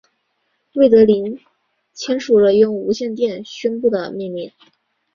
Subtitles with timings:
[0.73, 1.39] 魏德林
[1.93, 4.51] 签署了用无线电宣布的命令。